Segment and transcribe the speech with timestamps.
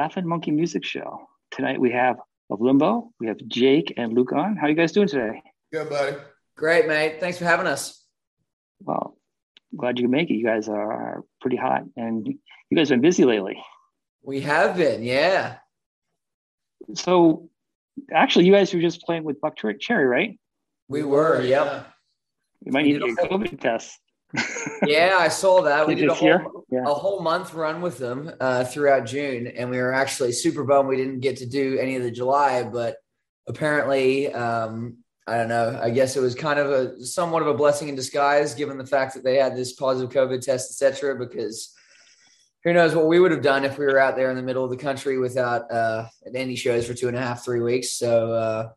[0.00, 1.28] Laughing Monkey Music Show.
[1.50, 2.16] Tonight we have
[2.48, 4.56] of Limbo, we have Jake and Luke on.
[4.56, 5.42] How are you guys doing today?
[5.70, 6.16] Good, buddy.
[6.56, 7.20] Great, mate.
[7.20, 8.02] Thanks for having us.
[8.82, 9.18] Well,
[9.76, 10.36] glad you can make it.
[10.36, 13.62] You guys are, are pretty hot and you guys have been busy lately.
[14.22, 15.56] We have been, yeah.
[16.94, 17.50] So
[18.10, 20.40] actually you guys were just playing with Buckcherry, right?
[20.88, 21.88] We were, yep.
[22.64, 24.00] You might need to get a COVID test.
[24.86, 25.86] Yeah, I saw that.
[25.86, 26.84] We did a whole, yeah.
[26.86, 30.88] a whole month run with them uh, throughout June, and we were actually super bummed
[30.88, 32.62] we didn't get to do any of the July.
[32.62, 32.96] But
[33.48, 35.78] apparently, um, I don't know.
[35.82, 38.86] I guess it was kind of a somewhat of a blessing in disguise, given the
[38.86, 41.18] fact that they had this positive COVID test, etc.
[41.18, 41.74] Because
[42.62, 44.64] who knows what we would have done if we were out there in the middle
[44.64, 47.92] of the country without uh, any shows for two and a half, three weeks.
[47.92, 48.68] So uh,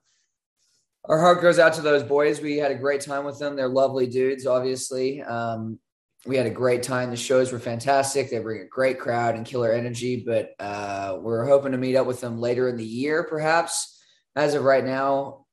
[1.05, 2.41] our heart goes out to those boys.
[2.41, 3.55] We had a great time with them.
[3.55, 5.21] They're lovely dudes, obviously.
[5.21, 5.80] Um,
[6.25, 7.09] we had a great time.
[7.09, 8.30] The shows were fantastic.
[8.30, 12.08] They bring a great crowd and killer energy, but uh, we're hoping to meet up
[12.08, 14.02] with them later in the year, perhaps.
[14.36, 15.45] As of right now,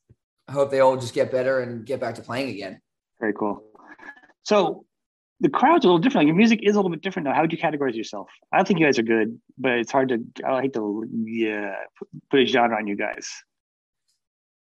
[0.47, 2.81] I hope they all just get better and get back to playing again.
[3.19, 3.63] Very cool.
[4.45, 4.85] So
[5.41, 6.27] the crowd's a little different.
[6.27, 7.35] Like your music is a little bit different now.
[7.35, 8.29] How would you categorize yourself?
[8.53, 10.25] I don't think you guys are good, but it's hard to.
[10.47, 11.75] I hate to yeah
[12.31, 13.29] put a genre on you guys.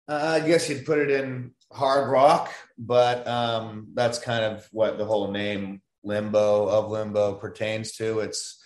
[0.08, 4.98] Uh, I guess you'd put it in hard rock, but um, that's kind of what
[4.98, 8.20] the whole name Limbo of Limbo pertains to.
[8.20, 8.62] It's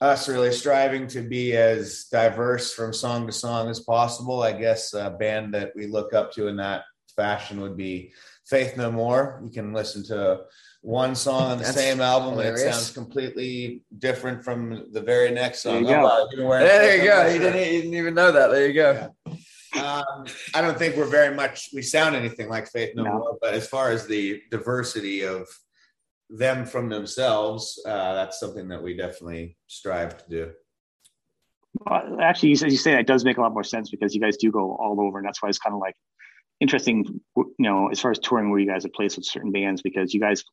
[0.00, 4.42] us really striving to be as diverse from song to song as possible.
[4.42, 6.84] I guess a band that we look up to in that
[7.16, 8.12] fashion would be
[8.46, 9.40] Faith No More.
[9.44, 10.42] You can listen to
[10.82, 12.60] one song on the That's same album hilarious.
[12.60, 15.82] and it sounds completely different from the very next song.
[15.82, 16.28] There you go.
[16.38, 17.26] Oh, there you go.
[17.26, 18.48] You didn't, you didn't, even know that.
[18.52, 18.92] There you go.
[18.92, 19.08] Yeah.
[19.76, 23.12] Um, I don't think we're very much we sound anything like Faith No, no.
[23.12, 25.46] More, but as far as the diversity of
[26.30, 30.52] them from themselves, uh, that's something that we definitely strive to do.
[31.86, 34.36] Well, actually, as you say, that does make a lot more sense because you guys
[34.36, 35.94] do go all over, and that's why it's kind of like
[36.60, 39.82] interesting, you know, as far as touring where you guys have played with certain bands
[39.82, 40.44] because you guys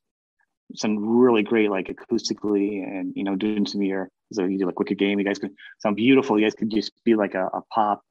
[0.74, 4.66] sound really great, like acoustically, and you know, doing some of your so you do
[4.66, 5.18] like Wicked Game.
[5.18, 6.38] You guys could sound beautiful.
[6.38, 8.02] You guys could just be like a, a pop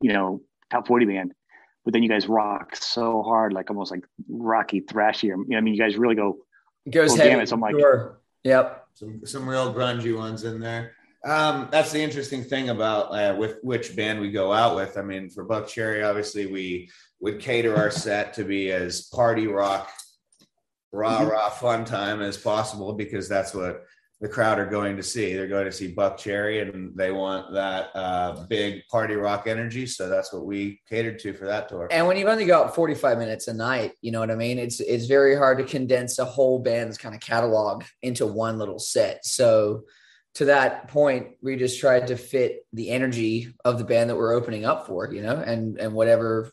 [0.00, 0.40] you know,
[0.70, 1.34] top 40 band.
[1.84, 5.24] But then you guys rock so hard, like almost like rocky thrashy.
[5.24, 6.38] You know, I mean, you guys really go
[6.86, 7.30] it goes heavy.
[7.30, 7.48] Gamut.
[7.48, 8.20] So I'm like, sure.
[8.42, 10.92] yep, some some real grungy ones in there.
[11.24, 14.98] Um, that's the interesting thing about uh, with which band we go out with.
[14.98, 16.90] I mean, for Buckcherry, obviously we
[17.20, 19.90] would cater our set to be as party rock,
[20.92, 23.84] rah rah fun time as possible because that's what
[24.24, 25.34] the crowd are going to see.
[25.34, 29.84] They're going to see Buckcherry, and they want that uh, big party rock energy.
[29.84, 31.88] So that's what we catered to for that tour.
[31.90, 34.58] And when you've only got 45 minutes a night, you know what I mean?
[34.58, 38.78] It's it's very hard to condense a whole band's kind of catalog into one little
[38.78, 39.26] set.
[39.26, 39.82] So
[40.36, 44.32] to that point, we just tried to fit the energy of the band that we're
[44.32, 46.50] opening up for, you know, and and whatever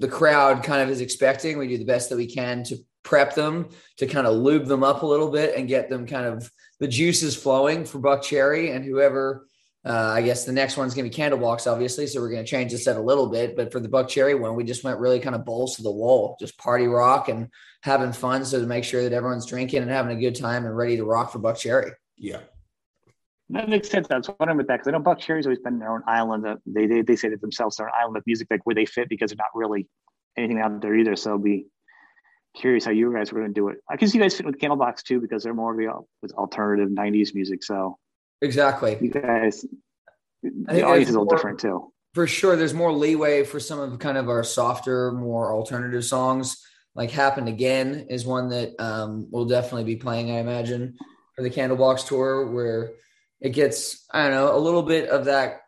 [0.00, 3.34] the crowd kind of is expecting, we do the best that we can to prep
[3.34, 3.68] them
[3.98, 6.88] to kind of lube them up a little bit and get them kind of the
[6.88, 9.46] juices flowing for Buckcherry and whoever.
[9.84, 12.06] Uh, I guess the next one's going to be candle Candlebox, obviously.
[12.06, 13.56] So we're going to change the set a little bit.
[13.56, 16.36] But for the Buckcherry one, we just went really kind of balls to the wall,
[16.38, 17.48] just party rock and
[17.82, 18.44] having fun.
[18.44, 21.04] So to make sure that everyone's drinking and having a good time and ready to
[21.04, 21.90] rock for Buckcherry.
[22.16, 22.40] Yeah.
[23.50, 24.06] That makes sense.
[24.08, 26.02] That's what I was wondering with that because I know Buckcherry's always been their own
[26.06, 26.46] island.
[26.46, 28.86] Of, they, they they say to themselves they're an island of music, like where they
[28.86, 29.88] fit because they're not really
[30.38, 31.16] anything out there either.
[31.16, 31.66] So it'll be
[32.54, 33.78] curious how you guys were going to do it.
[33.88, 36.32] I can see you guys fit with Candlebox too because they're more of the with
[36.32, 37.62] alternative '90s music.
[37.62, 37.98] So
[38.40, 39.64] exactly, you guys,
[40.42, 41.92] the audience is a little different too.
[42.14, 46.62] For sure, there's more leeway for some of kind of our softer, more alternative songs.
[46.94, 50.98] Like "Happened Again" is one that um, we'll definitely be playing, I imagine,
[51.34, 52.92] for the Candlebox tour, where
[53.40, 55.62] it gets I don't know a little bit of that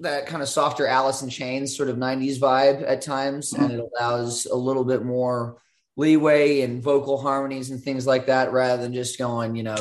[0.00, 3.64] that kind of softer Alice in Chains sort of 90s vibe at times, mm-hmm.
[3.64, 5.60] and it allows a little bit more
[5.98, 9.76] leeway and vocal harmonies and things like that rather than just going, you know,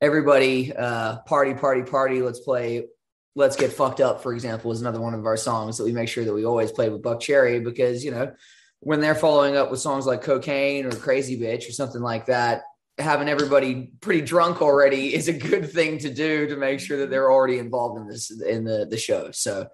[0.00, 2.20] everybody uh, party, party, party.
[2.22, 2.86] Let's play.
[3.34, 6.08] Let's get fucked up, for example, is another one of our songs that we make
[6.08, 8.32] sure that we always play with Buckcherry because, you know,
[8.78, 12.62] when they're following up with songs like Cocaine or Crazy Bitch or something like that,
[12.98, 17.10] having everybody pretty drunk already is a good thing to do to make sure that
[17.10, 19.30] they're already involved in this in the the show.
[19.32, 19.66] So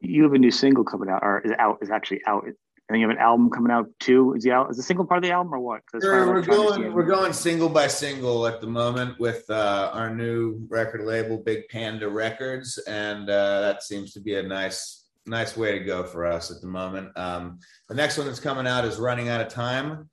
[0.00, 2.46] you have a new single coming out or is out is actually out
[2.90, 4.34] and then you have an album coming out too.
[4.34, 5.82] Is the is the single part of the album or what?
[6.02, 10.66] Sure, we're going we're going single by single at the moment with uh, our new
[10.68, 15.78] record label, Big Panda Records, and uh, that seems to be a nice nice way
[15.78, 17.16] to go for us at the moment.
[17.16, 20.10] Um, the next one that's coming out is Running Out of Time.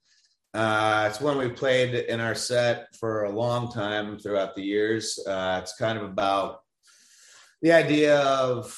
[0.54, 5.18] Uh, it's one we played in our set for a long time throughout the years.
[5.26, 6.60] Uh, it's kind of about
[7.60, 8.72] the idea of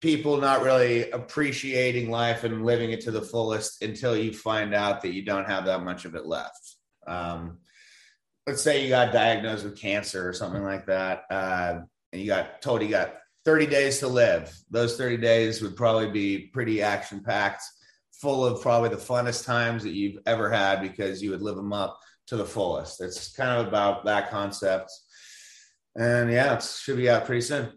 [0.00, 5.02] people not really appreciating life and living it to the fullest until you find out
[5.02, 6.76] that you don't have that much of it left.
[7.06, 7.58] Um,
[8.46, 11.80] let's say you got diagnosed with cancer or something like that, uh,
[12.12, 13.14] and you got told you got
[13.44, 14.54] 30 days to live.
[14.70, 17.62] Those 30 days would probably be pretty action packed,
[18.12, 21.72] full of probably the funnest times that you've ever had because you would live them
[21.72, 21.98] up
[22.28, 23.00] to the fullest.
[23.00, 24.92] It's kind of about that concept.
[25.96, 27.72] And yeah, it should be out pretty soon.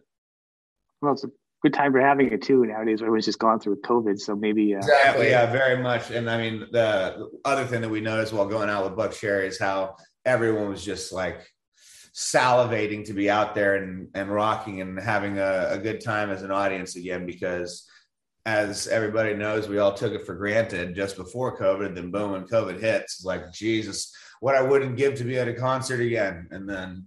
[1.02, 1.30] Well, it's a
[1.62, 3.02] good time for having it too nowadays.
[3.02, 4.74] Everyone's just gone through COVID, so maybe.
[4.74, 5.30] Uh, exactly.
[5.30, 6.10] Yeah, very much.
[6.12, 9.60] And I mean, the other thing that we noticed while going out with Buckcherry is
[9.60, 11.48] how everyone was just like
[12.14, 16.42] salivating to be out there and, and rocking and having a, a good time as
[16.42, 17.88] an audience again because
[18.46, 21.94] as everybody knows, we all took it for granted just before COVID.
[21.94, 25.48] Then boom, when COVID hits, it's like Jesus, what I wouldn't give to be at
[25.48, 26.48] a concert again.
[26.50, 27.06] And then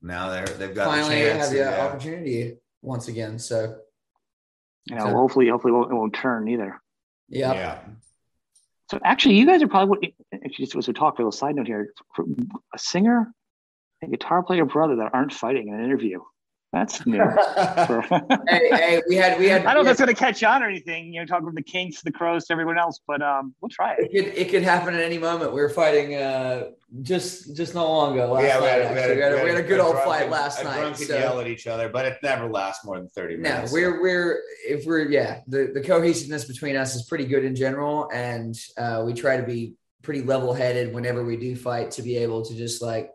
[0.00, 1.86] now they're they've got finally a chance have the yeah.
[1.86, 3.38] opportunity once again.
[3.38, 3.76] So
[4.86, 6.80] you know, hopefully, hopefully, it won't, it won't turn either.
[7.28, 7.78] yeah, yeah.
[8.90, 11.14] So actually, you guys are probably what- actually just as we talk.
[11.14, 11.92] A little side note here:
[12.74, 13.32] a singer,
[14.02, 16.20] and guitar player, brother that aren't fighting in an interview.
[16.74, 17.18] That's new.
[18.48, 19.64] Hey, hey, we had we had.
[19.64, 21.12] I don't know if that's going to catch on or anything.
[21.12, 23.94] You know, talking from the Kinks, the Crowes, to everyone else, but um, we'll try
[23.94, 24.10] it.
[24.10, 25.52] it could it could happen at any moment.
[25.52, 26.70] We were fighting uh
[27.02, 28.32] just just not long ago.
[28.32, 29.80] Last yeah, we night, had, we, had a, we, had a, we had a good
[29.80, 30.80] old drunken- fight last a night.
[30.80, 31.16] drunken So.
[31.18, 33.72] yell at each other, but it never lasts more than 30 No, minutes.
[33.72, 38.10] we're we're if we're yeah the the cohesiveness between us is pretty good in general,
[38.12, 42.16] and uh, we try to be pretty level headed whenever we do fight to be
[42.16, 43.10] able to just like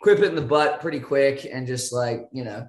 [0.00, 2.66] quip it in the butt pretty quick and just like you know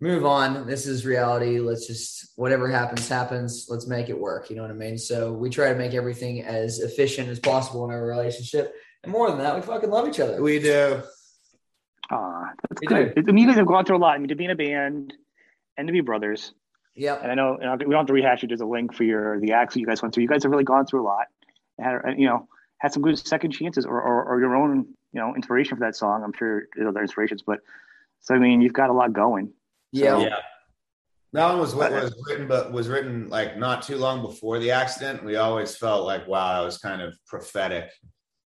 [0.00, 0.66] move on.
[0.66, 1.60] This is reality.
[1.60, 3.66] Let's just whatever happens happens.
[3.68, 4.50] Let's make it work.
[4.50, 4.98] You know what I mean?
[4.98, 9.28] So we try to make everything as efficient as possible in our relationship, and more
[9.30, 10.42] than that, we fucking love each other.
[10.42, 11.02] we do.
[12.10, 13.12] Ah, that's We good.
[13.16, 14.14] I mean, you guys have gone through a lot.
[14.14, 15.14] I mean, to be in a band
[15.76, 16.52] and to be brothers.
[16.94, 17.14] Yeah.
[17.14, 18.48] And I know and we don't have to rehash it.
[18.48, 20.22] There's a link for your the acts that you guys went through.
[20.22, 21.26] You guys have really gone through a lot.
[21.78, 22.48] And had, you know,
[22.78, 25.96] had some good second chances or, or, or your own, you know, inspiration for that
[25.96, 26.24] song.
[26.24, 27.60] I'm sure there's other inspirations, but
[28.20, 29.52] so I mean, you've got a lot going.
[29.92, 30.18] Yeah.
[30.20, 30.36] Yeah.
[31.32, 34.72] That one was what was written, but was written like not too long before the
[34.72, 35.24] accident.
[35.24, 37.92] We always felt like, wow, I was kind of prophetic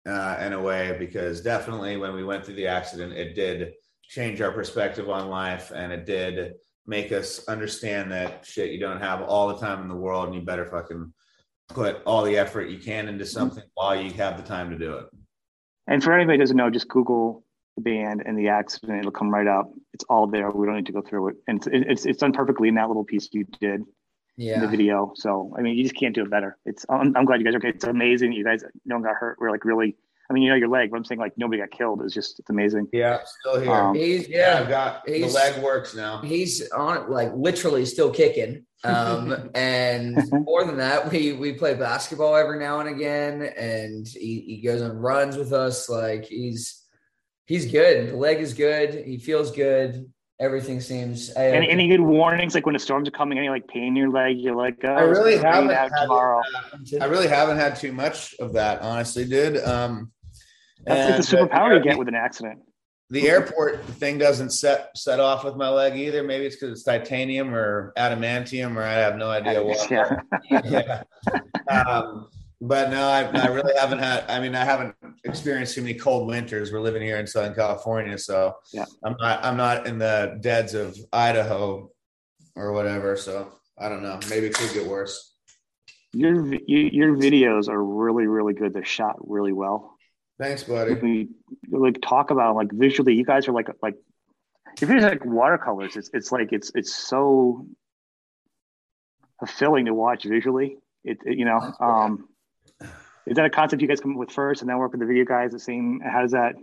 [0.08, 4.40] uh, in a way, because definitely when we went through the accident, it did change
[4.40, 6.54] our perspective on life and it did
[6.88, 10.36] make us understand that shit, you don't have all the time in the world and
[10.36, 11.14] you better fucking
[11.68, 14.94] put all the effort you can into something while you have the time to do
[14.94, 15.06] it.
[15.86, 17.44] And for anybody who doesn't know, just Google
[17.84, 19.00] the band and the accident.
[19.00, 19.72] It'll come right up.
[19.94, 20.50] It's all there.
[20.52, 21.36] We don't need to go through it.
[21.48, 23.82] And it's, it's, it's done perfectly in that little piece you did
[24.38, 25.12] in the video.
[25.16, 26.58] So, I mean, you just can't do it better.
[26.66, 27.70] It's, I'm, I'm glad you guys are okay.
[27.70, 28.32] It's amazing.
[28.34, 29.38] You guys, no one got hurt.
[29.40, 29.98] We're like really,
[30.30, 32.02] I mean, you know, your leg, but I'm saying like nobody got killed.
[32.04, 32.88] It's just, it's amazing.
[32.94, 33.72] Yeah, still here.
[33.74, 34.60] Um, He's yeah, yeah.
[34.62, 36.22] I've got the he's- leg works now.
[36.22, 41.74] he's on it like literally still kicking um and more than that we we play
[41.74, 46.79] basketball every now and again and he, he goes on runs with us like he's
[47.50, 50.10] he's good the leg is good he feels good
[50.40, 53.68] everything seems I, Any, any good warnings, like when the storms are coming, any like
[53.68, 54.38] pain in your leg?
[54.38, 56.42] You're like, oh, I really it's gonna rain haven't had tomorrow.
[57.02, 59.58] I really haven't had too much of that, honestly, dude.
[59.64, 60.12] Um,
[60.86, 62.60] That's like the and, uh, superpower you get with an accident.
[63.12, 66.24] The airport thing doesn't set set off with my leg either.
[66.24, 69.90] Maybe it's because it's titanium or adamantium, or I have no idea what.
[69.92, 70.20] Yeah.
[70.64, 71.04] yeah.
[71.70, 72.30] Um,
[72.62, 74.26] but no, I, I really haven't had.
[74.30, 76.72] I mean, I haven't experienced too many cold winters.
[76.72, 78.86] We're living here in Southern California, so Yeah.
[79.04, 79.44] I'm not.
[79.44, 81.90] I'm not in the deads of Idaho
[82.56, 83.16] or whatever.
[83.16, 84.20] So I don't know.
[84.30, 85.34] Maybe it could get worse.
[86.14, 88.74] Your you, your videos are really really good.
[88.74, 89.96] They're shot really well.
[90.40, 90.94] Thanks, buddy.
[90.96, 91.30] We
[91.70, 93.14] like talk about like visually.
[93.14, 93.96] You guys are like like
[94.82, 95.96] if are like watercolors.
[95.96, 97.68] It's it's like it's it's so
[99.40, 100.78] fulfilling to watch visually.
[101.04, 102.29] It, it you know um
[103.30, 105.06] is that a concept you guys come up with first and then work with the
[105.06, 106.02] video guys the same?
[106.04, 106.56] How does that?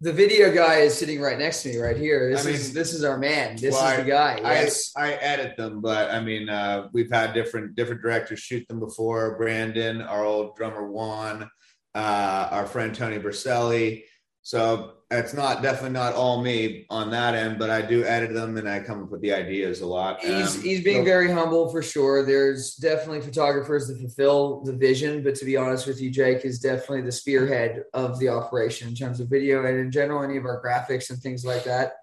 [0.00, 2.74] the video guy is sitting right next to me right here this I is mean-
[2.74, 6.10] this is our man this Well, is the guy I, yes I edit them, but
[6.10, 9.38] I mean, uh, we've had different different directors shoot them before.
[9.38, 11.48] Brandon, our old drummer Juan,
[11.94, 14.02] uh, our friend Tony Berselli.
[14.44, 18.58] So it's not definitely not all me on that end, but I do edit them
[18.58, 20.20] and I come up with the ideas a lot.
[20.22, 22.22] He's Um, he's being so- very humble for sure.
[22.22, 26.58] There's definitely photographers that fulfill the vision, but to be honest with you, Jake is
[26.58, 30.44] definitely the spearhead of the operation in terms of video and in general any of
[30.44, 31.94] our graphics and things like that.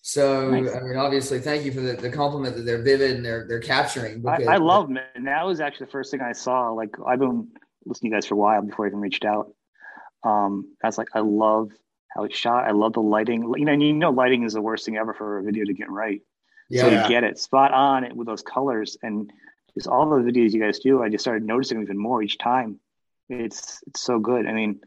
[0.00, 0.72] So Nice.
[0.72, 3.58] I mean, obviously, thank you for the, the compliment that they're vivid and they're they're
[3.58, 4.24] capturing.
[4.24, 5.00] I, because- I love them.
[5.16, 6.70] And that was actually the first thing I saw.
[6.70, 7.48] Like I've been
[7.84, 9.52] listening to you guys for a while before I even reached out.
[10.24, 11.72] Um, I was like I love
[12.18, 12.64] how it's shot.
[12.64, 13.42] I love the lighting.
[13.56, 15.72] You know, and you know, lighting is the worst thing ever for a video to
[15.72, 16.20] get right.
[16.68, 16.82] Yeah.
[16.82, 19.32] So you get it spot on with those colors and
[19.74, 21.02] just all the videos you guys do.
[21.02, 22.80] I just started noticing even more each time.
[23.28, 24.46] It's it's so good.
[24.46, 24.80] I mean,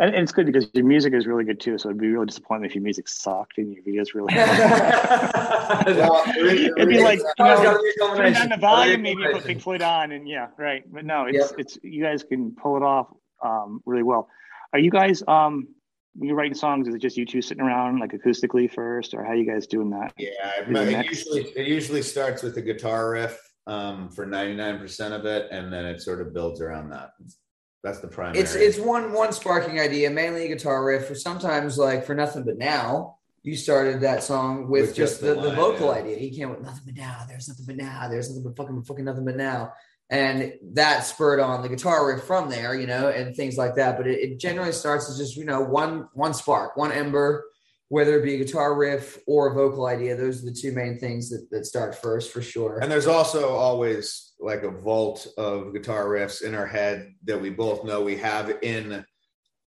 [0.00, 1.78] and, and it's good because your music is really good too.
[1.78, 4.34] So it'd be really disappointing if your music sucked and your videos really.
[5.86, 9.44] Well, It'd be like you know, gotta be a turn down the volume, maybe put
[9.44, 10.82] Pink Floyd on, and yeah, right.
[10.92, 13.08] But no, it's it's you guys can pull it off
[13.42, 14.28] um, really well.
[14.72, 15.68] Are you guys um
[16.14, 16.88] when you're writing songs?
[16.88, 19.90] Is it just you two sitting around like acoustically first, or how you guys doing
[19.90, 20.12] that?
[20.16, 24.78] Yeah, it it usually it usually starts with a guitar riff um, for ninety nine
[24.78, 27.10] percent of it, and then it sort of builds around that.
[27.82, 28.38] That's the primary.
[28.38, 31.10] It's it's one one sparking idea, mainly a guitar riff.
[31.10, 35.20] Or sometimes like for nothing but now, you started that song with, With just just
[35.20, 36.00] the, the the vocal yeah.
[36.00, 36.16] idea.
[36.16, 37.24] He came with nothing but now.
[37.28, 38.08] There's nothing but now.
[38.08, 39.72] There's nothing but fucking fucking nothing but now.
[40.10, 43.96] And that spurred on the guitar riff from there, you know, and things like that.
[43.96, 47.44] But it, it generally starts as just you know one one spark, one ember,
[47.88, 50.16] whether it be a guitar riff or a vocal idea.
[50.16, 52.80] Those are the two main things that, that start first for sure.
[52.80, 57.50] And there's also always like a vault of guitar riffs in our head that we
[57.50, 59.04] both know we have in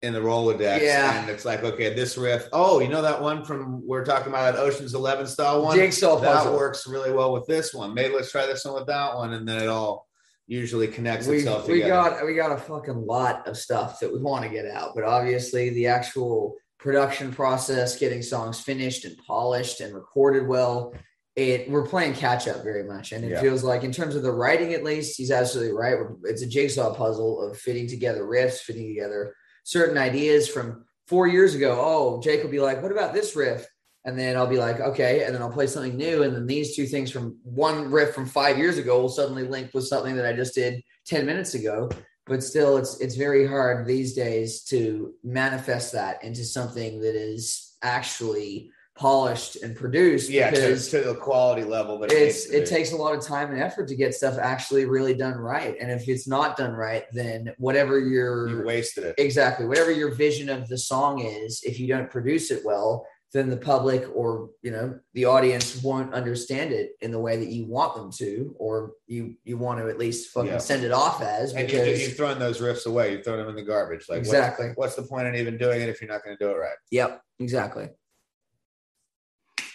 [0.03, 0.81] in the Rolodex.
[0.81, 1.21] Yeah.
[1.21, 2.49] And it's like, okay, this riff.
[2.53, 5.77] Oh, you know that one from we're talking about that Ocean's Eleven style one?
[5.77, 6.57] Jigsaw that puzzle.
[6.57, 7.95] works really well with this one.
[7.95, 10.08] Maybe let's try this one with that one, and then it all
[10.49, 12.11] usually connects we, itself we together.
[12.11, 15.05] got we got a fucking lot of stuff that we want to get out but
[15.05, 20.95] obviously the actual production process getting songs finished and polished and recorded well
[21.37, 23.41] it we're playing catch up very much and it Yeah.
[23.43, 26.95] feels like in terms of the writing at least he's absolutely right it's a jigsaw
[26.95, 32.43] puzzle of fitting together riffs fitting together certain ideas from four years ago oh jake
[32.43, 33.67] will be like what about this riff
[34.09, 36.75] and then I'll be like, okay, and then I'll play something new, and then these
[36.75, 40.25] two things from one riff from five years ago will suddenly link with something that
[40.25, 41.91] I just did ten minutes ago.
[42.27, 47.77] But still, it's it's very hard these days to manifest that into something that is
[47.83, 50.31] actually polished and produced.
[50.31, 52.67] yeah, to, to the quality level that it's it be.
[52.67, 55.77] takes a lot of time and effort to get stuff actually really done right.
[55.79, 59.17] And if it's not done right, then whatever your you wasted it.
[59.19, 63.51] exactly whatever your vision of the song is if you don't produce it well then
[63.51, 67.67] the public or you know the audience won't understand it in the way that you
[67.67, 70.59] want them to or you you want to at least fucking Yeah.
[70.59, 73.13] send it off as And you, because you've thrown those riffs away.
[73.13, 74.07] You've thrown them in the garbage.
[74.09, 76.43] Like, what's- exactly what's the point in even doing it if you're not going to
[76.45, 76.77] do it right?
[76.91, 77.89] yep exactly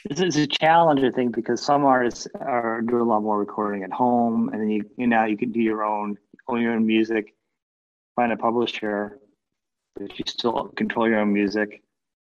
[0.05, 3.83] It's, it's a challenge, I think, because some artists are doing a lot more recording
[3.83, 6.17] at home, and then you you know you can do your own
[6.49, 7.35] own your own music,
[8.15, 9.19] find a publisher,
[9.95, 11.81] but you still control your own music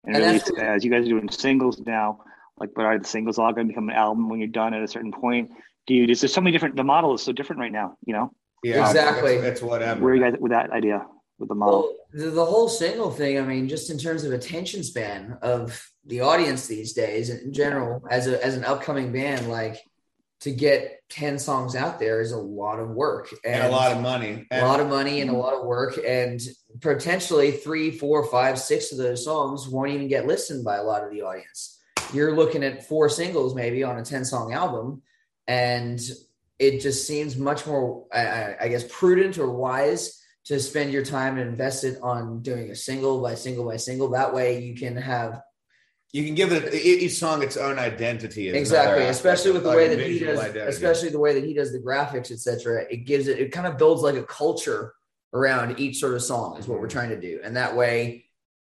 [0.07, 2.21] and, And release that's- it as you guys are doing singles now.
[2.59, 4.83] Like, but are the singles all going to become an album when you're done at
[4.83, 5.51] a certain point?
[5.87, 6.77] Dude, is there so many different?
[6.77, 7.97] The model is so different right now.
[8.07, 8.33] You know,
[8.63, 9.35] Yeah, Exactly.
[9.35, 10.01] It's, it's whatever.
[10.01, 11.05] where are you guys with that idea
[11.39, 11.81] with the model?
[11.81, 15.85] well the, the whole single thing i mean just in terms of attention span of
[16.07, 19.77] the audience these days in general as a as an upcoming band like
[20.45, 24.03] to get 10 songs out there is a lot of work and a lot of
[24.03, 24.47] money.
[24.51, 25.99] a lot of money and a lot of work.
[26.07, 26.39] And
[26.83, 31.03] potentially three four five six of those songs won't even get listened by a lot
[31.03, 31.81] of the audience.
[32.13, 35.01] You're looking at four singles maybe on a 10 song album
[35.49, 35.99] and
[36.59, 41.39] it just seems much more I, I guess prudent or wise to spend your time
[41.39, 44.11] and invest it on doing a single by single by single.
[44.11, 45.41] That way you can have
[46.15, 48.49] you can give it each song its own identity.
[48.49, 50.71] exactly especially with the of way that he does identity.
[50.71, 53.77] especially the way that he does the graphics etc it gives it it kind of
[53.77, 54.95] builds like a culture
[55.35, 58.25] around each sort of song is what we're trying to do and that way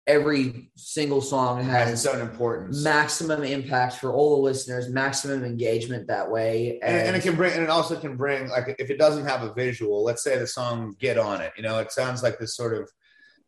[0.06, 2.82] every single song has has its own importance.
[2.82, 7.52] maximum impact for all the listeners maximum engagement that way and, and it can bring
[7.52, 10.46] and it also can bring like if it doesn't have a visual let's say the
[10.46, 12.90] song get on it you know it sounds like this sort of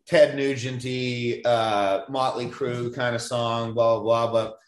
[0.06, 4.32] ted nugenty uh motley Crue kind of song blah blah blah.
[4.32, 4.58] But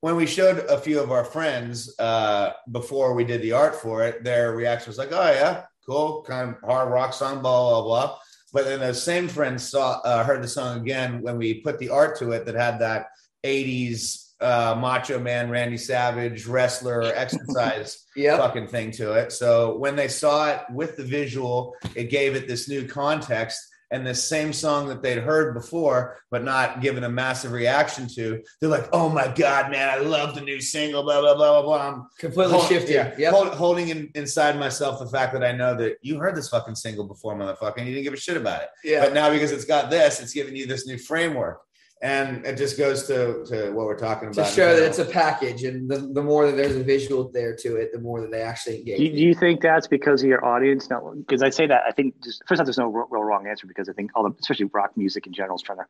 [0.00, 4.04] when we showed a few of our friends uh before we did the art for
[4.04, 7.82] it their reaction was like oh yeah cool kind of hard rock song blah blah
[7.82, 8.18] blah.
[8.52, 11.90] But then those same friends saw uh, heard the song again when we put the
[11.90, 13.08] art to it that had that
[13.44, 18.38] 80s uh, macho man randy savage wrestler exercise yep.
[18.38, 19.32] fucking thing to it.
[19.32, 23.60] So when they saw it with the visual, it gave it this new context
[23.94, 28.42] and this same song that they'd heard before, but not given a massive reaction to.
[28.60, 31.62] They're like, "Oh my god, man, I love the new single." Blah blah blah blah
[31.62, 31.88] blah.
[31.88, 35.52] I'm completely hold- shifted yeah, yep hold- holding in, inside myself the fact that I
[35.52, 38.36] know that you heard this fucking single before, motherfucker, and you didn't give a shit
[38.36, 38.68] about it.
[38.82, 41.60] yeah But now because it's got this, it's giving you this new framework.
[42.04, 44.34] And it just goes to to what we're talking about.
[44.34, 44.52] to about.
[44.52, 47.76] show that it's a package, and the, the more that there's a visual there to
[47.76, 48.98] it, the more that they actually engage.
[48.98, 50.90] Do you, do you think that's because of your audience?
[50.90, 53.46] No, because I say that I think just first off, there's no real, real wrong
[53.46, 55.86] answer because I think all the especially rock music in general is trying to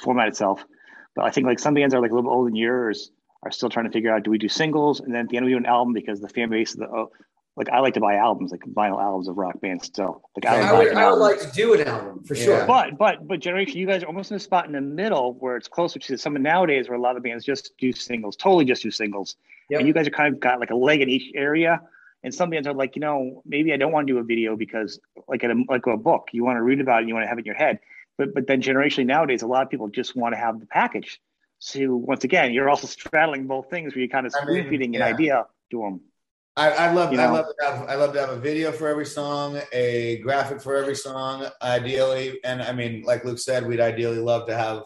[0.00, 0.64] format itself.
[1.14, 3.12] But I think like some bands are like a little bit older than yours
[3.44, 5.46] are still trying to figure out do we do singles and then at the end
[5.46, 7.12] we do an album because the fan base of the oh,
[7.58, 10.60] like I like to buy albums like vinyl albums of rock bands still like I,
[10.70, 12.44] buy would, I would like to do an album for Yeah.
[12.44, 12.66] sure.
[12.66, 15.56] But but but generation, you guys are almost in a spot in the middle where
[15.56, 18.82] it's closer to some nowadays where a lot of bands just do singles, totally just
[18.82, 19.36] do singles.
[19.70, 19.80] Yep.
[19.80, 21.82] And you guys are kind of got like a leg in each area.
[22.22, 24.56] And some bands are like, you know, maybe I don't want to do a video
[24.56, 24.98] because
[25.28, 27.38] like a like a book, you want to read about it, you want to have
[27.38, 27.80] it in your head.
[28.16, 31.20] But but then generationally nowadays, a lot of people just want to have the package.
[31.58, 34.70] So once again, you're also straddling both things where you're kind of I mean, spoon
[34.70, 35.06] feeding yeah.
[35.06, 36.00] an idea to them.
[36.58, 38.88] I, I love You I love to have I love to have a video for
[38.88, 42.40] every song, a graphic for every song, ideally.
[42.44, 44.82] And I mean, like Luke said, we'd ideally love to have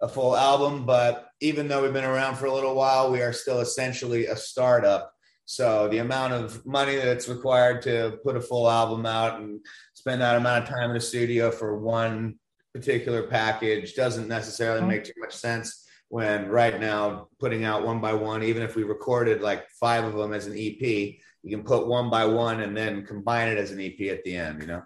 [0.00, 3.32] a full album, but even though we've been around for a little while, we are
[3.32, 5.12] still essentially a startup.
[5.44, 9.60] So the amount of money that's required to put a full album out and
[9.94, 12.34] spend that amount of time in the studio for one
[12.74, 14.88] particular package doesn't necessarily Mhm.
[14.88, 18.82] make too much sense when right now putting out one by one, even if we
[18.82, 22.76] recorded like five of them as an EP, you can put one by one and
[22.76, 24.82] then combine it as an EP at the end, you know?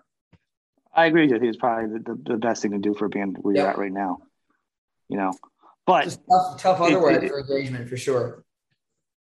[0.95, 1.25] I agree.
[1.25, 3.68] I think it's probably the, the, best thing to do for a band where you're
[3.68, 4.18] at right now.
[5.09, 5.33] You know,
[5.85, 8.45] but Just tough, tough otherwise it- for engagement for sure.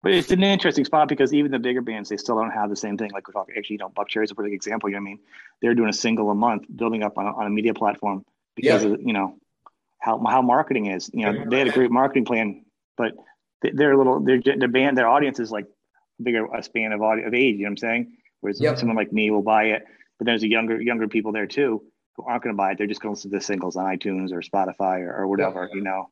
[0.03, 2.75] But it's an interesting spot because even the bigger bands, they still don't have the
[2.75, 3.11] same thing.
[3.11, 4.89] Like we're talking, actually, you know, Buckcherry's a perfect example.
[4.89, 5.19] You know what I mean?
[5.61, 8.83] They're doing a single a month, building up on, a- on a media platform because
[8.83, 8.89] Yeah.
[8.91, 9.37] of you know
[10.05, 11.09] how how marketing is.
[11.13, 12.63] You know, they had a great marketing plan,
[12.95, 13.13] but
[13.61, 15.65] they- they're a little their their band their audience is like
[16.21, 17.55] bigger a span of audio, of age.
[17.55, 18.17] You know what I'm saying?
[18.41, 18.77] Whereas Yep.
[18.77, 19.83] someone like me will buy it,
[20.17, 21.83] but there's a younger younger people there too
[22.15, 22.77] who aren't going to buy it.
[22.77, 25.69] They're just going to listen to the singles on iTunes or Spotify or, or whatever.
[25.73, 26.09] You know,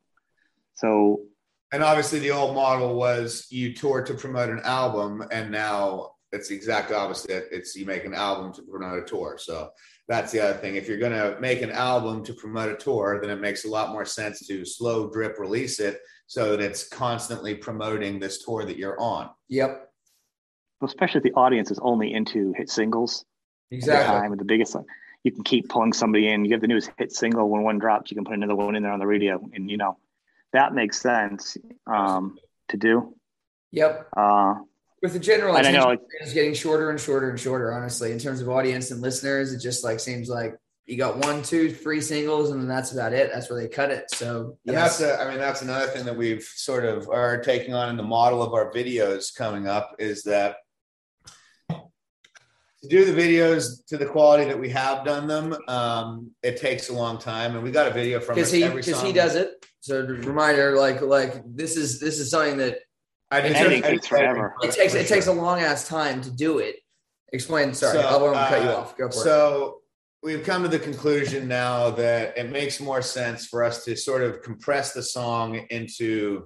[0.74, 1.22] so
[1.72, 6.50] And obviously, the old model was you tour to promote an album, and now it's
[6.50, 7.48] the exact opposite.
[7.52, 9.38] It's you make an album to promote a tour.
[9.38, 9.70] So
[10.08, 10.75] that's the other thing.
[10.75, 13.70] If you're going to make an album to promote a tour, then it makes a
[13.70, 18.66] lot more sense to slow drip release it so that it's constantly promoting this tour
[18.66, 19.29] that you're on.
[19.50, 19.90] Yep,
[20.84, 23.22] especially if the audience is only into hit singles.
[23.22, 24.20] at the exactly.
[24.20, 24.86] time with the biggest one.
[25.24, 28.12] you can keep pulling somebody in you have the newest hit single when one drops
[28.12, 29.98] you can put another one in there on the radio and you know
[30.51, 31.57] that makes sense
[31.88, 32.38] um,
[32.70, 33.16] to do
[33.72, 34.07] Yep.
[34.16, 34.55] uh,
[35.03, 37.74] With the general And I know, attention span is getting shorter and shorter and shorter,
[37.74, 39.51] honestly, in terms of audience and listeners.
[39.51, 43.11] It just like seems like you got one, two, three singles, and then that's about
[43.11, 43.29] it.
[43.33, 44.09] That's where they cut it.
[44.11, 45.00] So And yes.
[45.00, 47.98] that's, a, I mean, that's another thing that we've sort of are taking on in
[47.98, 50.55] the model of our videos coming up is that
[51.70, 56.87] to do the videos to the quality that we have done them, um, it takes
[56.87, 57.55] a long time.
[57.55, 59.66] And we got a video from because he because he does it.
[59.81, 62.77] So reminder, like like this is this is something that
[63.33, 66.22] I It did editing I takes forever it takes it takes a long ass time
[66.22, 66.75] to do it.
[67.31, 67.74] Explain.
[67.74, 68.96] Sorry, So, I won't cut you uh, off.
[68.96, 69.24] Go for it.
[69.24, 69.81] So
[70.22, 74.22] we've come to the conclusion now that it makes more sense for us to sort
[74.22, 76.46] of compress the song into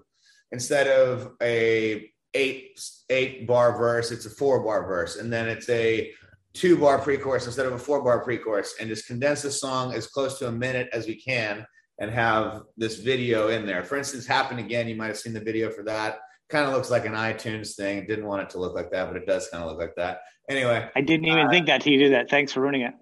[0.54, 5.67] instead of a eight eight bar verse, it's a four bar verse, and then it's
[5.69, 6.12] a
[6.54, 10.08] two bar pre-chorus instead of a four bar pre-chorus, and just condense the song as
[10.08, 11.65] close to a minute as we can
[12.00, 13.84] and have this video in there.
[13.84, 14.88] For instance, happen again.
[14.88, 16.19] You might have seen the video for that.
[16.50, 18.06] Kind of looks like an iTunes thing.
[18.08, 20.22] Didn't want it to look like that, but it does kind of look like that.
[20.50, 22.94] Anyway, i didn't even Uh, think that till you did that thanks for ruining it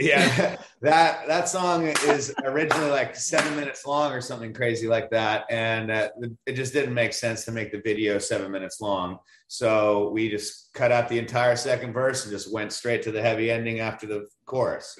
[0.00, 5.44] yeah, that that song is originally like seven minutes long or something crazy like that,
[5.50, 6.08] and uh,
[6.46, 9.18] it just didn't make sense to make the video seven minutes long.
[9.48, 13.20] So we just cut out the entire second verse and just went straight to the
[13.22, 14.98] heavy ending after the chorus.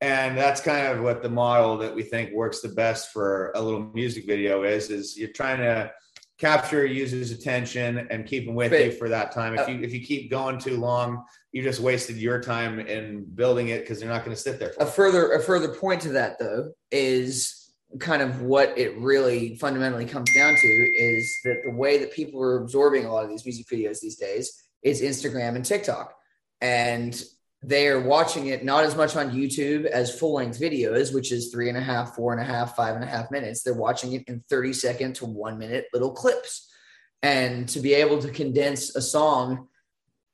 [0.00, 3.60] And that's kind of what the model that we think works the best for a
[3.60, 5.90] little music video is: is you're trying to
[6.40, 9.54] capture a user's attention and keep them with But- you for that time.
[9.54, 13.24] If uh, you if you keep going too long, you just wasted your time in
[13.34, 16.12] building it because they're not going to sit there a further a further point to
[16.12, 21.70] that though is kind of what it really fundamentally comes down to is that the
[21.72, 25.56] way that people are absorbing a lot of these music videos these days is Instagram
[25.56, 26.14] and TikTok.
[26.60, 27.20] And
[27.62, 31.50] they are watching it not as much on YouTube as full length videos, which is
[31.52, 33.62] three and a half, four and a half, five and a half minutes.
[33.62, 36.68] They're watching it in 30 second to one minute little clips.
[37.22, 39.68] And to be able to condense a song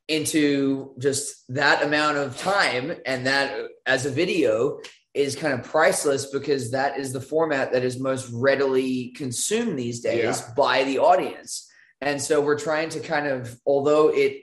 [0.06, 4.78] into just that amount of time and that as a video
[5.14, 10.00] is kind of priceless because that is the format that is most readily consumed these
[10.00, 10.52] days Yeah.
[10.56, 11.68] by the audience.
[12.00, 14.42] And so we're trying to kind of, although it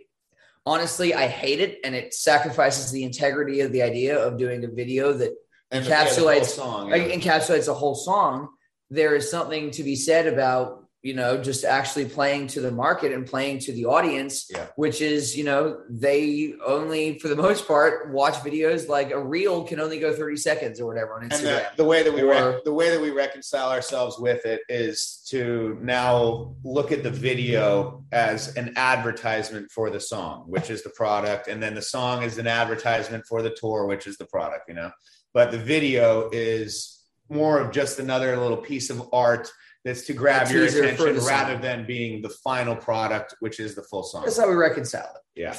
[0.65, 4.67] honestly, I hate it and it sacrifices the integrity of the idea of doing a
[4.67, 5.31] video that
[5.71, 6.89] and yeah, encapsulates- song.
[6.89, 8.49] like, encapsulates a whole song.
[8.89, 13.11] there is something to be said about you know just actually playing to the market
[13.11, 14.67] and playing to the audience Yeah.
[14.77, 19.65] which is you know they only for the most part watch videos like a reel
[19.65, 22.21] can only go 30 seconds or whatever on and instagram the, the way that we
[22.21, 27.03] Or- rec- the way that we reconcile ourselves with it is to now look at
[27.03, 31.81] the video as an advertisement for the song which is the product and then the
[31.81, 34.89] song is an advertisement for the tour which is the product you know
[35.33, 39.49] but the video is more of just another little piece of art
[39.85, 41.29] that's to grab your attention the song.
[41.29, 45.11] rather than being the final product which is the full song that's how we reconcile
[45.15, 45.57] it yeah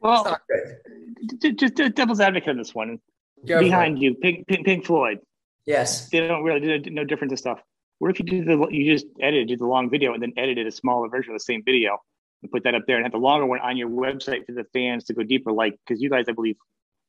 [0.00, 2.98] Well, not good j- just a devil's advocate on this one.
[3.46, 3.60] Go.
[3.60, 5.18] Behind you, Pink, Pink, Pink Floyd.
[5.66, 7.60] yes They don't really do no different to stuff.
[7.98, 10.66] What if you do the you just edited did the long video and then edited
[10.66, 11.98] a smaller version of the same video
[12.42, 14.64] and put that up there and have the longer one on your website for the
[14.72, 15.52] fans to go deeper?
[15.52, 16.56] Like because you guys, I believe,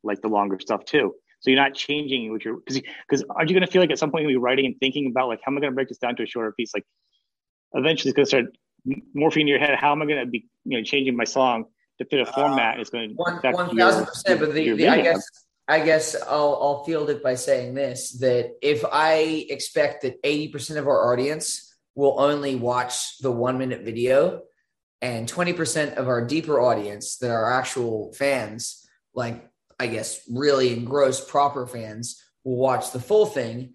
[0.03, 1.15] like the longer stuff too.
[1.41, 3.97] So you're not changing what you're because because aren't you going to feel like at
[3.99, 5.89] some point you'll be writing and thinking about like how am I going to break
[5.89, 6.71] this down to a shorter piece?
[6.73, 6.85] Like
[7.73, 8.57] eventually it's going to start
[9.15, 9.75] morphing in your head.
[9.75, 11.65] How am I going to be you know changing my song
[11.97, 12.79] to fit a uh, format?
[12.79, 14.39] It's going to one thousand percent.
[14.39, 15.27] But the, the I guess
[15.67, 20.47] I guess I'll I'll field it by saying this: that if I expect that eighty
[20.47, 24.41] percent of our audience will only watch the one minute video,
[25.01, 29.50] and twenty percent of our deeper audience that are actual fans, like
[29.81, 33.73] I guess really engrossed proper fans, will watch the full thing.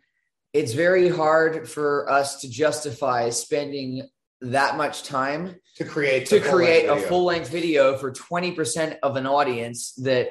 [0.52, 4.08] It's very hard for us to justify spending
[4.40, 9.26] that much time to create to create a full length video for 20% of an
[9.26, 10.28] audience that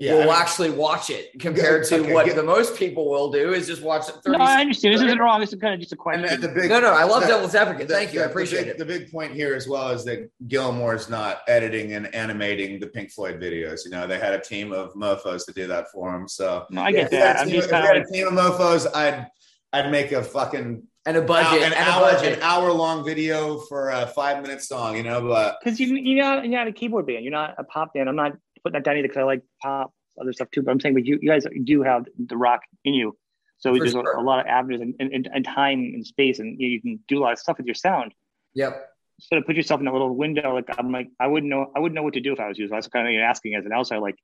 [0.00, 3.08] yeah, will I mean- actually watch it compared to Okay, what get- the most people
[3.08, 4.94] will do is just watch it 30 No, I understand.
[4.94, 5.38] This isn't wrong.
[5.40, 6.40] This is kind of just a And question.
[6.40, 7.86] the, the big, No, no, I love the- devil's advocate.
[7.88, 8.20] the- Thank you.
[8.20, 8.78] I appreciate the big, it.
[8.78, 13.12] The big point here as well is that Gilmour's not editing and animating the Pink
[13.12, 13.84] Floyd videos.
[13.84, 16.26] You know, they had a team of mofo's to do that for them.
[16.28, 17.36] So no, I get if we had that.
[17.36, 19.26] a I'm team, just if we kind had of a team of mofo's, I'd
[19.72, 21.62] I'd make a fucking And a budget.
[21.62, 22.32] an and a hour budget.
[22.38, 24.96] an hour long video for a five minute song.
[24.96, 27.24] You know, but because you you're not you're not a keyboard band.
[27.24, 28.08] You're not a pop band.
[28.08, 28.32] I'm not
[28.64, 30.62] putting that down either because I like pop other stuff too.
[30.62, 33.16] But I'm saying, but you, you guys do have the rock in you.
[33.58, 34.16] So For there's a, sure.
[34.16, 37.18] a lot of avenues and, and, and time and space, and you, you can do
[37.18, 38.12] a lot of stuff with your sound.
[38.54, 38.88] Yep.
[39.20, 41.78] So to put yourself in a little window, like I'm like, I wouldn't know, I
[41.78, 42.68] wouldn't know what to do if I was you.
[42.68, 44.16] So that's kind of you're asking as an outsider, like,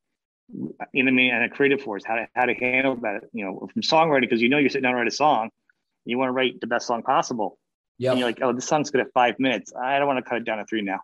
[0.93, 3.45] you know, I mean, and a creative force, how to how to handle that, you
[3.45, 5.51] know, from songwriting because you know you're sitting down to write a song,
[6.05, 7.57] you want to write the best song possible,
[7.99, 8.11] Yeah.
[8.11, 9.73] and you're like, oh, this song's good at five minutes.
[9.81, 11.01] I don't want to cut it down to three now.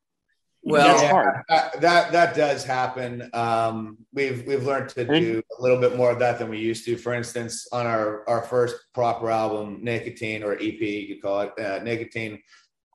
[0.67, 1.11] Well- that's Yeah.
[1.11, 1.43] hard.
[1.49, 3.31] that that, that does happen.
[3.33, 6.85] Um, we've we've learned to do a little bit more of that than we used
[6.87, 6.97] to.
[6.97, 11.53] For instance, on our our first proper album, Nicotine or EP, you could call it
[11.59, 12.41] uh, Nicotine.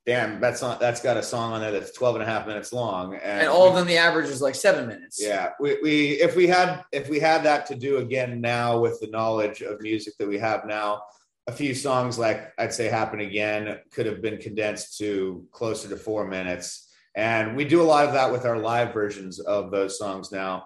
[0.06, 2.74] Damn, that's not that's got a song on there that's 12 and a half minutes
[2.74, 3.14] long.
[3.14, 5.22] And, And all of them, the average is like seven minutes.
[5.22, 9.00] Yeah, we, we if we had if we had that to do again now with
[9.00, 11.04] the knowledge of music that we have now,
[11.48, 15.98] a few songs like I'd say "Happen Again" could have been condensed to closer to
[15.98, 19.98] four minutes, and we do a lot of that with our live versions of those
[19.98, 20.66] songs now.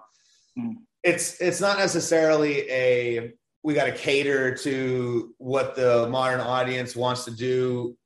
[0.58, 0.74] Mm.
[1.02, 3.32] It's it's not necessarily a
[3.62, 7.96] we got to cater to what the modern audience wants to do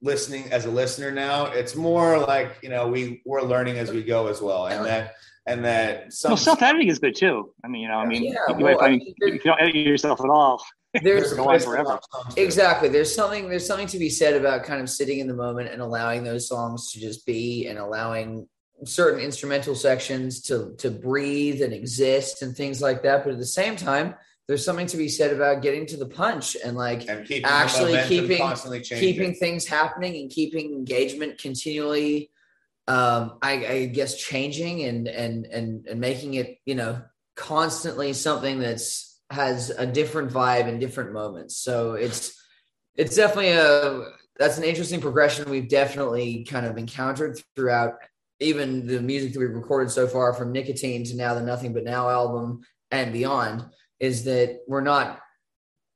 [0.00, 4.00] listening as a listener now it's more like you know we we're learning as we
[4.00, 5.14] go as well and that
[5.48, 7.52] and that some Well, self editing is good too.
[7.64, 9.60] I mean, you know, I mean, Yeah, you well, might I mean, if you don't
[9.60, 10.62] edit yourself at all,
[11.02, 12.00] There's go on forever.
[12.36, 12.88] Exactly.
[12.88, 15.82] There's something there's something to be said about kind of sitting in the moment and
[15.82, 18.48] allowing those songs to just be and allowing
[18.84, 23.24] certain instrumental sections to to breathe and exist and things like that.
[23.24, 24.14] But at the same time,
[24.46, 28.02] there's something to be said about getting to the punch and like and keeping Actually
[28.08, 28.40] keeping-
[28.98, 32.30] keeping things happening and keeping engagement continually
[32.88, 37.02] um I, I guess changing and and and and making it you know
[37.36, 42.34] constantly something that's has a different vibe in different moments so it's
[42.94, 44.04] it's definitely a
[44.38, 47.94] that's an interesting progression we've definitely kind of encountered throughout
[48.40, 51.84] even the music that we've recorded so far from nicotine to now the nothing but
[51.84, 52.60] now album
[52.90, 53.64] and beyond
[54.00, 55.20] is that we're not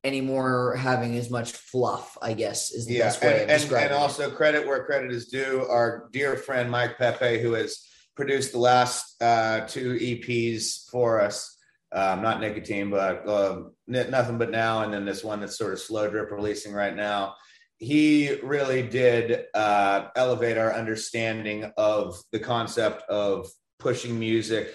[0.04, 3.60] anymore having as much fluff i guess is the yeah, best way and, of and,
[3.60, 3.98] describing and it.
[3.98, 5.64] also credit where credit is due.
[5.70, 11.51] Our dear friend Mike Pepe, who has produced the last uh, two EPs for us,
[11.94, 15.80] um, not nicotine, but uh, nothing but now, and then this one that's sort of
[15.80, 17.34] slow drip releasing right now.
[17.78, 24.74] He really did uh, elevate our understanding of the concept of pushing music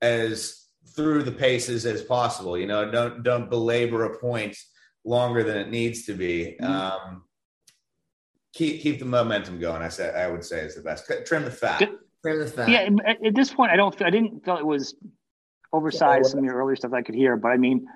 [0.00, 2.56] as through the paces as possible.
[2.56, 4.56] You know, don't don't belabor a point
[5.04, 6.56] longer than it needs to be.
[6.60, 6.64] Mhm.
[6.64, 7.24] Um,
[8.54, 9.82] keep keep the momentum going.
[9.82, 11.10] I said I would say is the best.
[11.26, 11.78] Trim the fat.
[12.22, 12.68] Trim the fat.
[12.68, 12.88] yeah.
[13.04, 14.00] At, at this point, I don't.
[14.02, 14.94] I didn't feel it was
[15.72, 16.30] oversized.
[16.30, 17.86] Some of your earlier stuff I could hear, but I mean,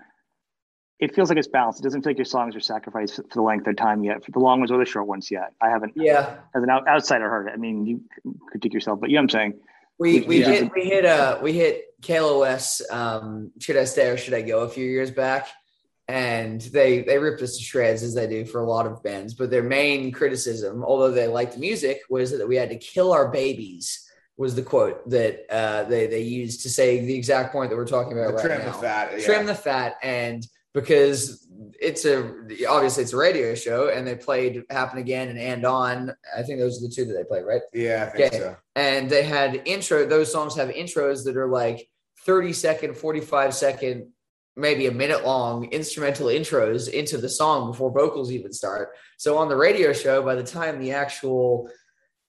[0.98, 1.80] it feels like it's balanced.
[1.80, 4.32] It doesn't feel like your songs are sacrificed for the length of time yet, for
[4.32, 5.52] the long ones or the short ones yet.
[5.60, 7.52] I haven't, Yeah, as an out, outsider, heard it.
[7.54, 8.02] I mean, you
[8.50, 9.54] critique yourself, but you know what I'm saying?
[9.98, 10.50] we we Yeah.
[10.52, 14.60] hit we hit uh we hit KLOS um should I stay or should I go
[14.60, 15.48] a few years back,
[16.08, 19.34] and they they ripped us to shreds as they do for a lot of bands.
[19.34, 23.12] But their main criticism, although they liked the music, was that we had to kill
[23.12, 24.06] our babies.
[24.40, 27.86] Was the quote that uh, they they used to say the exact point that we're
[27.96, 28.72] talking about right trim now?
[28.72, 29.06] the fat.
[29.18, 29.24] Yeah.
[29.26, 30.40] trim the fat and
[30.72, 31.46] because
[31.80, 32.16] it's a
[32.68, 35.94] obviously it's a radio show and they played happen again and and on
[36.38, 38.38] i think those are the two that they played right yeah, I think Okay.
[38.38, 38.56] so.
[38.76, 41.78] and they had intro those songs have intros that are like
[42.24, 43.96] 30 second 45 second
[44.56, 49.48] maybe a minute long instrumental intros into the song before vocals even start so on
[49.50, 51.68] the radio show by the time the actual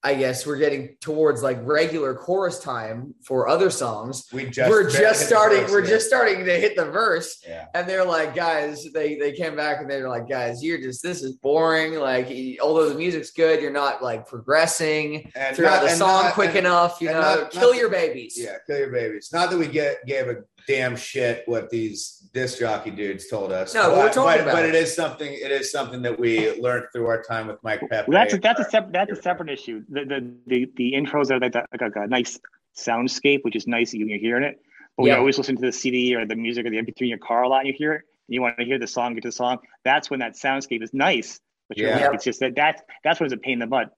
[0.03, 4.89] i guess we're getting towards like regular chorus time for other songs We just we're
[4.89, 5.89] just starting verse, we're yeah.
[5.89, 7.67] just starting to hit the verse yeah.
[7.75, 11.21] and they're like guys they they came back and they're like guys you're just this
[11.21, 12.27] is boring like
[12.61, 16.49] although the music's good you're not like progressing And throughout not- the song not- quick
[16.49, 19.29] and- enough you know not- kill your babies Yeah, kill your babies.
[19.31, 23.73] Not that we get gave a damn shit what these disc jockey dudes told us.
[23.73, 24.75] No, but we're talking but, about but it.
[24.75, 25.31] it is something.
[25.31, 28.09] It is something that we learned through our time with Mike Pepe.
[28.09, 29.83] Well, that's a, that's a separate that's a separate issue.
[29.89, 32.39] The the the, the intros are like, that, like a nice
[32.77, 34.59] soundscape, which is nice when you're hearing it.
[34.97, 37.17] But we always listen to the CD or the music or the MP3 in your
[37.17, 38.01] car a lot, and you hear it.
[38.27, 39.59] And you want to hear the song, get to the song.
[39.83, 41.39] That's when that soundscape is nice.
[41.69, 42.07] But you're Yeah.
[42.07, 43.91] like, it's just that that's that's when it's a pain in the butt.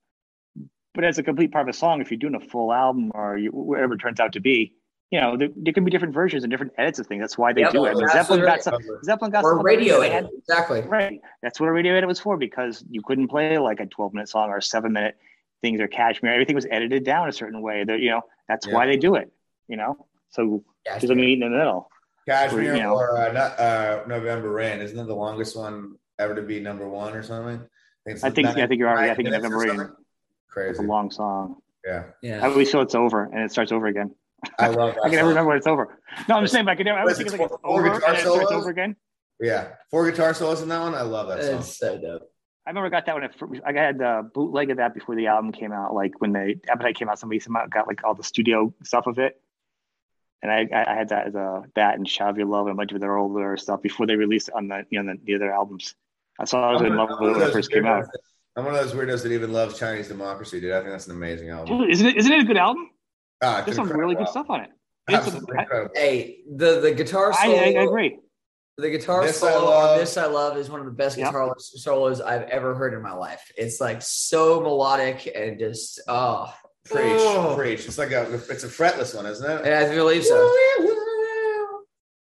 [0.94, 3.38] But as a complete part of a song, if you're doing a full album or
[3.38, 4.74] you, whatever it turns out to be,
[5.14, 7.22] you know, there, there can be different versions and different edits of things.
[7.22, 7.96] That's why they Yep, do it.
[8.04, 10.32] I Zeppelin got some, Zeppelin got or some radio they edit.
[10.36, 11.22] exactly Right.
[11.44, 14.28] That's what a radio edit was for because you couldn't play like a 12 minute
[14.30, 15.16] song or a seven minute
[15.62, 16.32] things or Kashmir.
[16.34, 17.84] Everything was edited down a certain way.
[17.84, 18.74] That you know, that's Yeah.
[18.74, 19.32] why they do it.
[19.68, 21.90] You know, so Yeah, there's a meet in the middle.
[22.28, 22.96] Kashmir you know.
[22.96, 24.80] or uh, not, uh, November Rain.
[24.82, 27.62] Isn't that the longest one ever to be number one or something?
[28.08, 29.12] it's I think nine- yeah, I think you're right.
[29.12, 29.68] I think November Rain.
[29.78, 29.86] something.
[29.96, 30.84] It's Crazy.
[30.84, 31.58] a long song.
[31.86, 34.16] Yeah, yeah I always feel it's over and it starts over again.
[34.60, 35.02] I love that.
[35.04, 36.00] I can never remember when it's over.
[36.28, 37.00] No, I'm just saying, but I can never.
[37.00, 38.52] I Was think it it's like it's four- four over and guitar then it starts
[38.52, 38.96] over again.
[39.40, 40.96] Yeah, four guitar solos in that one.
[40.96, 41.60] I love that song.
[41.60, 42.30] it's so dope
[42.66, 45.28] I remember I got that when it, I had the bootleg of that before the
[45.28, 45.94] album came out.
[45.94, 49.20] Like when the Appetite came out, somebody somehow got like all the studio stuff of
[49.20, 49.42] it,
[50.42, 52.78] and I, I I had that as a that and Shout Your Love and a
[52.78, 55.36] bunch of their older stuff before they released it on the you know the, the
[55.36, 55.96] other albums.
[56.40, 58.06] I saw I was in love with it when it first came out.
[58.56, 60.74] I'm one of those weirdos that even loves Chinese democracy, dude.
[60.74, 61.80] I think that's an amazing album.
[61.80, 62.92] Dude, isn't it isn't it a good album?
[63.44, 64.70] Ah, There's some really good stuff on it.
[65.10, 68.20] It's a- hey the the guitar solo I, I agree.
[68.78, 71.28] the guitar This solo on this i love is one of the best Yep.
[71.28, 76.54] guitar solos i've ever heard in my life it's like so melodic and just oh
[76.86, 77.54] Preach, Oh.
[77.58, 77.86] preach.
[77.86, 79.66] It's like a, it's a fretless one, isn't it?
[79.66, 80.36] yeah, i believe so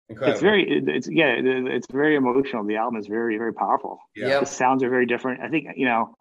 [0.08, 0.32] Incredible.
[0.32, 2.64] It's very it's yeah it's very emotional.
[2.64, 3.98] The album is very very powerful.
[4.14, 4.28] yeah.
[4.28, 4.40] Yep.
[4.40, 5.40] The sounds are very different.
[5.40, 6.14] I think you know.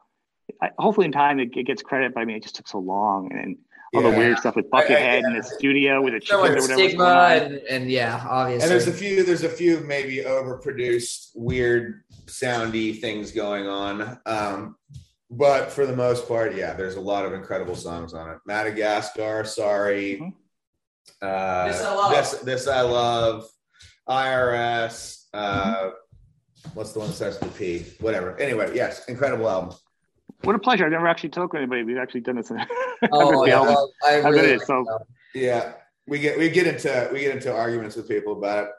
[0.61, 2.79] I, hopefully in time it, it gets credit, but I mean it just took so
[2.79, 3.57] long and
[3.93, 6.69] all the weird stuff with I- I- Buckethead in the studio with the so chickens
[6.69, 6.81] or whatever.
[6.81, 11.31] was stigma and, and yeah obviously And there's a few, there's a few maybe overproduced,
[11.35, 14.17] weird, soundy things going on.
[14.25, 14.75] Um,
[15.29, 18.37] but for the most part, yeah, there's a lot of incredible songs on it.
[18.45, 20.19] Madagascar, sorry.
[20.21, 20.33] Mhm.
[21.21, 22.11] Uh, This I Love.
[22.11, 23.47] This, this I love.
[24.09, 25.25] IRS.
[25.33, 25.91] Uh,
[26.73, 27.85] what's the one that starts with P?
[27.99, 28.37] Whatever.
[28.39, 29.75] Anyway, yes, incredible album.
[30.43, 30.85] What a pleasure!
[30.85, 31.83] I've never actually talked to anybody.
[31.83, 32.51] We've actually done this.
[33.11, 33.75] oh, yeah, album.
[33.75, 35.05] well, I really it, so- like that.
[35.33, 35.73] Yeah,
[36.07, 38.69] we get we get into we get into arguments with people about it,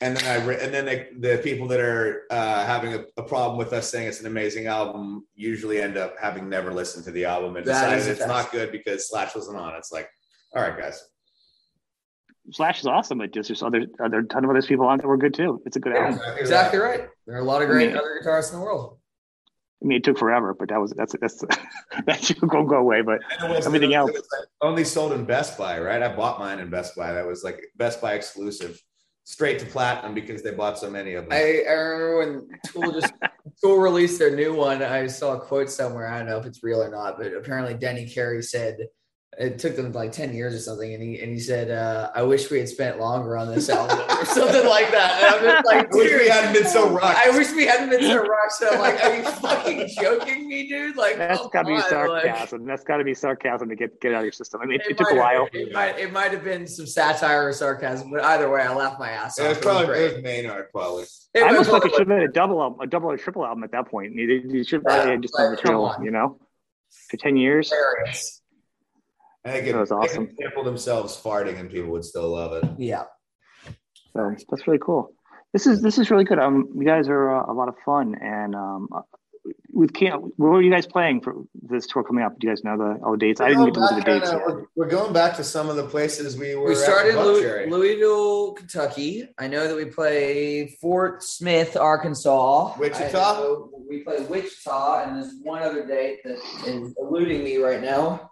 [0.00, 3.22] and then I re- and then they, the people that are uh, having a, a
[3.22, 7.12] problem with us saying it's an amazing album usually end up having never listened to
[7.12, 8.28] the album and That decided it's fact.
[8.28, 9.74] not good because Slash wasn't on.
[9.76, 10.08] It's like,
[10.54, 11.02] all right, guys.
[12.52, 15.16] Slash is awesome, but there's just other other ton of other people on that were
[15.16, 15.62] good too.
[15.66, 16.20] It's a good album.
[16.36, 17.98] exactly right there are a lot of great Yeah.
[17.98, 18.98] other guitarists in the world
[19.82, 21.44] I mean, it took forever, but that was that's that's
[22.06, 23.02] that should go go away.
[23.02, 24.10] But And it was- Everything else.
[24.12, 24.22] like
[24.62, 26.02] only sold in Best Buy, right?
[26.02, 27.12] I bought mine in Best Buy.
[27.12, 28.80] That was like Best Buy exclusive,
[29.24, 31.32] straight to platinum because they bought so many of them.
[31.32, 33.12] I, I remember when Tool just
[33.62, 34.82] Tool released their new one.
[34.82, 36.06] I saw a quote somewhere.
[36.08, 38.78] I don't know if it's real or not, but apparently Danny Carey said
[39.38, 42.22] it took them like ten years or something, and he and he said, uh, "I
[42.22, 45.66] wish we had spent longer on this album or something like that." And I'm just
[45.66, 47.18] like, I wish we hadn't been so rushed.
[47.18, 48.62] I wish we hadn't been so rushed.
[48.72, 50.96] I'm like, are you fucking joking me, dude?
[50.96, 52.64] Like, that's come got to be on, like- sarcasm.
[52.66, 54.60] that's got to be sarcasm to get get out of your system.
[54.62, 55.44] I mean, it, It, it took a while.
[55.44, 58.74] have, it, might, it might have been some satire or sarcasm, but either way, I
[58.74, 59.48] laughed my ass it off.
[59.50, 60.02] was It probably great.
[60.02, 61.04] it was Maynard, probably.
[61.34, 63.44] It I almost like it should have been a double album, a double or triple
[63.44, 64.14] album at that point.
[64.14, 66.04] You, you should have Yeah, probably just done like, come material, on.
[66.04, 66.38] you know,
[67.10, 67.70] for ten years.
[67.70, 68.40] hilarious.
[69.46, 70.26] And they could, That was awesome.
[70.26, 72.68] They sample themselves farting and people would still love it.
[72.78, 73.04] Yeah.
[74.12, 75.12] So that's really cool.
[75.52, 76.40] This is this is really good.
[76.40, 79.02] Um, you guys are uh, a lot of fun, and um, uh,
[79.72, 82.38] with camp, where are you guys playing for this tour coming up?
[82.38, 83.40] Do you guys know the oh dates?
[83.40, 84.30] I didn't get to look at the dates.
[84.30, 86.68] Kinda, we're, we're, going back to some of the places we were.
[86.68, 89.28] We started Louis, Louisville, Kentucky.
[89.38, 92.76] I know that we play Fort Smith, Arkansas.
[92.78, 93.68] Wichita.
[93.88, 98.30] We play Wichita, and there's one other date that is eluding me right now.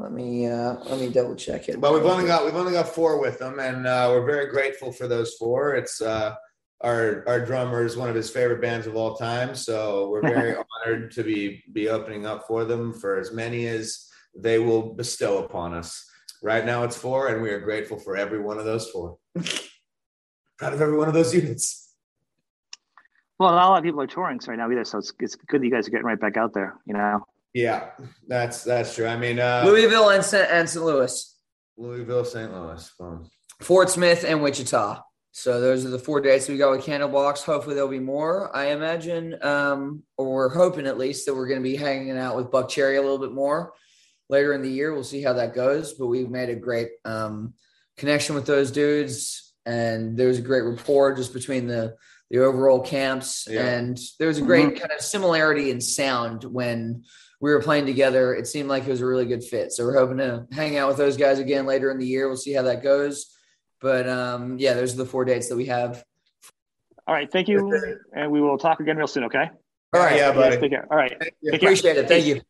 [0.00, 1.80] Let me uh, let me double check it.
[1.80, 4.92] But we've only got we've only got four with them, and uh, we're very grateful
[4.92, 5.74] for those four.
[5.74, 6.36] It's uh,
[6.82, 10.54] our our drummer is one of his favorite bands of all time, so we're very
[10.54, 15.44] honored to be be opening up for them for as many as they will bestow
[15.44, 16.04] upon us.
[16.42, 19.18] Right now, it's four, and we are grateful for every one of those four.
[20.58, 21.92] Proud of every one of those units.
[23.40, 25.60] Well, not a lot of people are touring right now either, so it's, it's good
[25.60, 26.76] that you guys are getting right back out there.
[26.86, 27.24] You know.
[27.54, 27.90] Yeah,
[28.26, 29.06] that's that's true.
[29.06, 30.48] I mean, uh, Louisville and St.
[30.50, 30.84] and St.
[30.84, 31.36] Louis.
[31.76, 32.52] Louisville, St.
[32.52, 32.92] Louis.
[32.98, 33.30] Boom.
[33.60, 35.02] Fort Smith and Wichita.
[35.32, 37.44] So those are the four dates we got with Candlebox.
[37.44, 38.54] Hopefully there'll be more.
[38.56, 42.34] I imagine, um, or we're hoping at least that we're going to be hanging out
[42.34, 43.72] with Buckcherry a little bit more
[44.28, 44.92] later in the year.
[44.92, 45.92] We'll see how that goes.
[45.92, 47.54] But we've made a great um,
[47.96, 51.96] connection with those dudes, and there's a great rapport just between the
[52.30, 53.64] the overall camps, yeah.
[53.64, 54.76] and there was a great mm-hmm.
[54.76, 57.04] kind of similarity in sound when
[57.40, 58.34] we were playing together.
[58.34, 59.72] It seemed like it was a really good fit.
[59.72, 62.26] So we're hoping to hang out with those guys again later in the year.
[62.28, 63.34] We'll see how that goes.
[63.80, 66.02] But um, yeah, those are the four dates that we have.
[67.06, 67.30] All right.
[67.30, 67.96] Thank you.
[68.12, 69.24] And we will talk again real soon.
[69.24, 69.48] Okay.
[69.94, 70.16] All right.
[70.16, 70.58] Yeah, buddy.
[70.58, 70.86] Take care.
[70.90, 71.16] All right.
[71.52, 72.02] Appreciate care.
[72.02, 72.08] it.
[72.08, 72.40] Thank you.